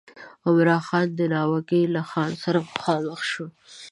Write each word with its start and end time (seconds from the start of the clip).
عمرا 0.45 0.77
خان 0.87 1.07
د 1.17 1.21
ناوګي 1.33 1.83
له 1.95 2.01
خان 2.09 2.31
سره 2.43 2.59
مخامخ 2.71 3.19
شو. 3.31 3.45